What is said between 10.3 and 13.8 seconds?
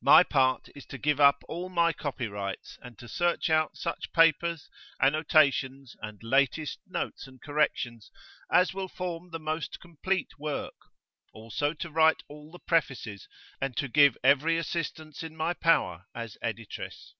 work; also to write all the Prefaces, and